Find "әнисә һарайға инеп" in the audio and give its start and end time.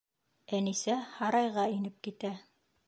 0.59-2.03